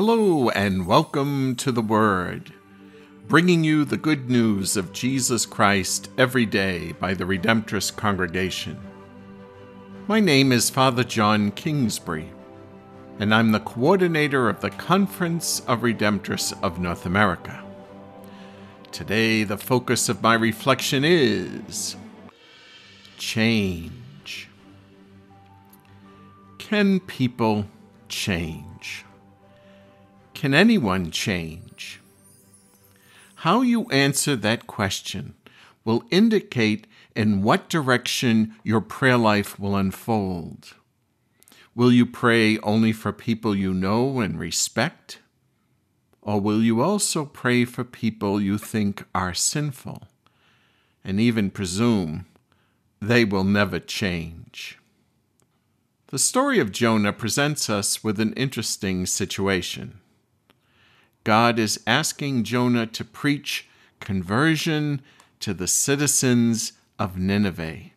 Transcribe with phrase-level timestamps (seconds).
[0.00, 2.52] Hello, and welcome to the Word,
[3.26, 8.78] bringing you the good news of Jesus Christ every day by the Redemptorist Congregation.
[10.06, 12.30] My name is Father John Kingsbury,
[13.18, 17.60] and I'm the coordinator of the Conference of Redemptorists of North America.
[18.92, 21.96] Today, the focus of my reflection is
[23.16, 24.48] change.
[26.58, 27.66] Can people
[28.08, 29.04] change?
[30.38, 31.98] Can anyone change?
[33.42, 35.34] How you answer that question
[35.84, 40.74] will indicate in what direction your prayer life will unfold.
[41.74, 45.18] Will you pray only for people you know and respect?
[46.22, 50.04] Or will you also pray for people you think are sinful
[51.02, 52.26] and even presume
[53.02, 54.78] they will never change?
[56.12, 59.98] The story of Jonah presents us with an interesting situation.
[61.24, 63.68] God is asking Jonah to preach
[64.00, 65.02] conversion
[65.40, 67.90] to the citizens of Nineveh.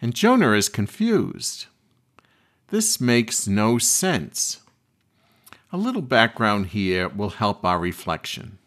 [0.00, 1.66] And Jonah is confused.
[2.68, 4.60] This makes no sense.
[5.72, 8.58] A little background here will help our reflection.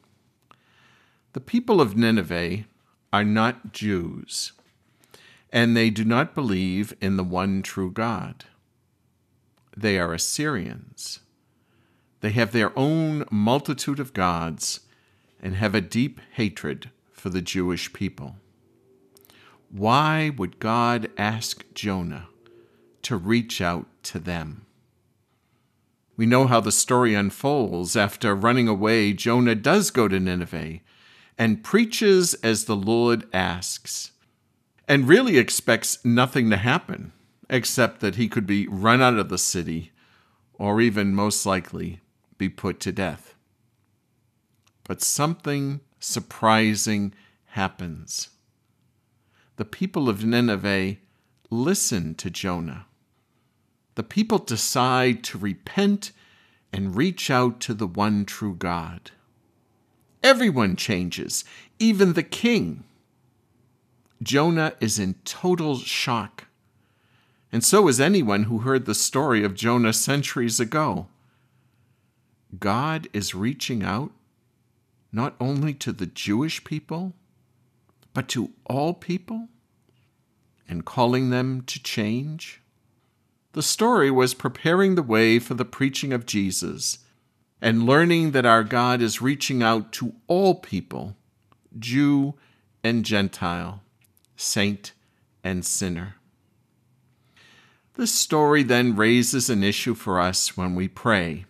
[1.34, 2.66] The people of Nineveh
[3.12, 4.54] are not Jews,
[5.52, 8.46] and they do not believe in the one true God.
[9.76, 11.20] They are Assyrians.
[12.24, 14.80] They have their own multitude of gods
[15.42, 18.38] and have a deep hatred for the Jewish people.
[19.70, 22.30] Why would God ask Jonah
[23.02, 24.66] to reach out to them?
[26.16, 27.98] We know how the story unfolds.
[27.98, 30.80] After running away, Jonah does go to Nineveh
[31.38, 34.14] and preaches as the Lord asks,
[34.88, 37.12] and really expects nothing to happen
[37.50, 39.92] except that he could be run out of the city,
[40.54, 42.00] or even most likely
[42.38, 43.36] be put to death.
[44.84, 47.14] But something surprising
[47.48, 48.30] happens.
[49.56, 50.98] The people of Nineveh
[51.50, 52.88] listen to Jonah.
[53.96, 56.12] The people decide to repent
[56.74, 59.12] and reach out to the one true God.
[60.24, 61.44] Everyone changes,
[61.80, 62.84] even the king.
[64.24, 66.48] Jonah is in total shock.
[67.52, 71.08] And so is anyone who heard the story of Jonah centuries ago.
[72.60, 74.12] God is reaching out
[75.12, 77.14] not only to the Jewish people,
[78.14, 79.48] but to all people
[80.68, 82.62] and calling them to change.
[83.54, 87.00] The story was preparing the way for the preaching of Jesus
[87.62, 91.16] and learning that our God is reaching out to all people,
[91.78, 92.34] Jew
[92.84, 93.82] and Gentile,
[94.36, 94.92] saint
[95.44, 96.16] and sinner.
[97.96, 101.46] This story then raises an issue for us when we pray.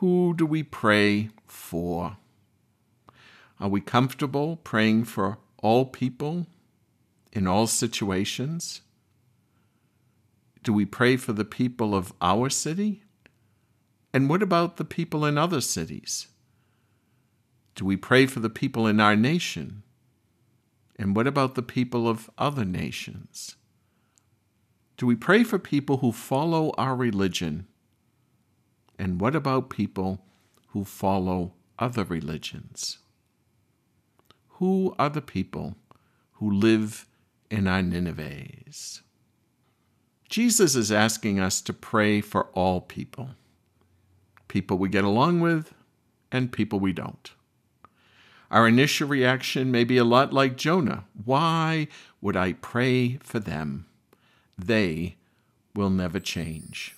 [0.00, 2.16] Who do we pray for?
[3.60, 6.46] Are we comfortable praying for all people
[7.34, 8.80] in all situations?
[10.62, 13.02] Do we pray for the people of our city?
[14.14, 16.28] And what about the people in other cities?
[17.74, 19.82] Do we pray for the people in our nation?
[20.98, 23.56] And what about the people of other nations?
[24.96, 27.66] Do we pray for people who follow our religion
[29.00, 30.20] and what about people
[30.68, 32.98] who follow other religions?
[34.58, 35.76] Who are the people
[36.32, 37.06] who live
[37.50, 39.00] in our Ninevehs?
[40.28, 43.30] Jesus is asking us to pray for all people
[44.48, 45.72] people we get along with
[46.32, 47.32] and people we don't.
[48.50, 51.04] Our initial reaction may be a lot like Jonah.
[51.24, 51.86] Why
[52.20, 53.86] would I pray for them?
[54.58, 55.16] They
[55.72, 56.96] will never change.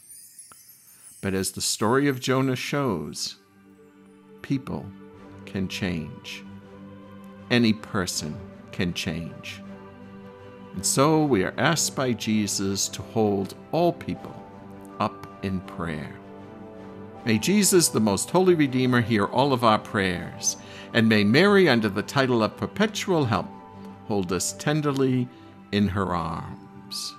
[1.22, 3.36] But as the story of Jonah shows,
[4.42, 4.84] people
[5.46, 6.44] can change.
[7.48, 8.36] Any person
[8.72, 9.62] can change.
[10.74, 14.34] And so we are asked by Jesus to hold all people
[14.98, 16.12] up in prayer.
[17.24, 20.56] May Jesus, the most holy Redeemer, hear all of our prayers,
[20.92, 23.46] and may Mary, under the title of perpetual help,
[24.08, 25.28] hold us tenderly
[25.70, 27.14] in her arms.